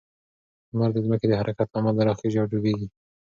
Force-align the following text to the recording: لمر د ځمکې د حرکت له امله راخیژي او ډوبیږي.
لمر 0.73 0.89
د 0.93 0.97
ځمکې 1.05 1.27
د 1.29 1.33
حرکت 1.41 1.67
له 1.71 1.77
امله 1.79 2.01
راخیژي 2.09 2.37
او 2.41 2.49
ډوبیږي. 2.51 2.87